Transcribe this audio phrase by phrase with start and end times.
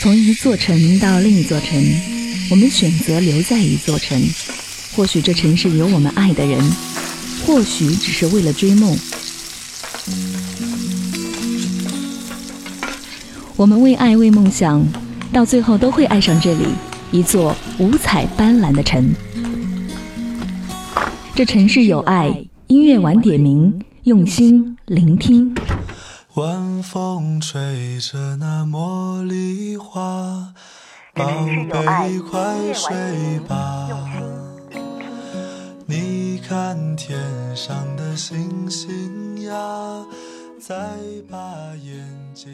[0.00, 1.82] 从一座城到另一座城，
[2.50, 4.20] 我们选择留在一座城。
[4.96, 6.60] 或许这城市有我们爱的人，
[7.46, 8.98] 或许只是为了追梦。
[13.56, 14.84] 我们为爱为梦想，
[15.32, 16.64] 到最后都会爱上这里，
[17.12, 19.14] 一座五彩斑斓的城。
[21.34, 22.34] 这城市有爱，
[22.66, 25.54] 音乐晚点名，用心聆听。
[26.34, 30.54] 晚风吹着那茉莉花，
[31.12, 31.26] 宝
[31.70, 33.88] 贝快睡吧。
[35.86, 37.20] 你看天
[37.54, 40.06] 上的星星呀，
[40.58, 40.74] 再
[41.30, 41.38] 把
[41.76, 42.50] 眼睛。